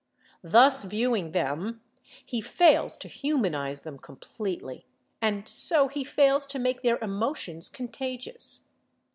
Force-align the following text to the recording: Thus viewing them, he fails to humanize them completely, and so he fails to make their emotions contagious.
Thus 0.43 0.83
viewing 0.83 1.31
them, 1.31 1.81
he 2.25 2.41
fails 2.41 2.97
to 2.97 3.07
humanize 3.07 3.81
them 3.81 3.99
completely, 3.99 4.87
and 5.21 5.47
so 5.47 5.89
he 5.89 6.03
fails 6.03 6.47
to 6.47 6.57
make 6.57 6.81
their 6.81 6.97
emotions 7.03 7.69
contagious. 7.69 8.67